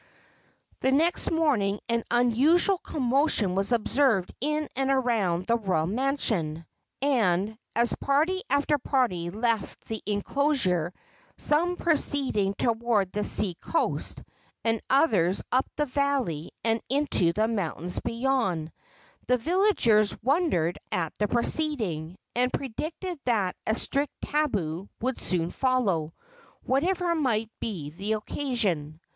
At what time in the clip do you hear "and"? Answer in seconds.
4.75-4.89, 7.03-7.55, 14.65-14.81, 16.63-16.81, 22.35-22.51